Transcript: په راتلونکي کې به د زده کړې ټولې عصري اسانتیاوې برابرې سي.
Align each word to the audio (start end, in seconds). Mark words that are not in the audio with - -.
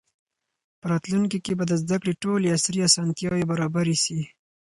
په 0.79 0.85
راتلونکي 0.91 1.37
کې 1.45 1.53
به 1.57 1.63
د 1.67 1.73
زده 1.81 1.97
کړې 2.01 2.13
ټولې 2.23 2.53
عصري 2.55 2.79
اسانتیاوې 2.87 3.43
برابرې 3.51 3.95
سي. 4.03 4.19